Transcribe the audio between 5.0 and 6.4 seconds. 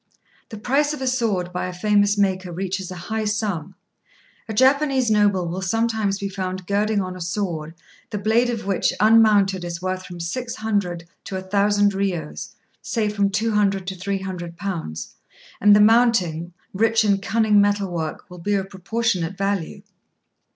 noble will sometimes be